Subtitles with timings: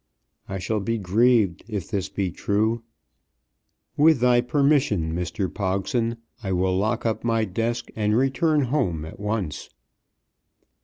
[0.49, 2.81] I shall be grieved if this be true.
[3.95, 5.47] With thy permission, Mr.
[5.47, 9.69] Pogson, I will lock up my desk and return home at once."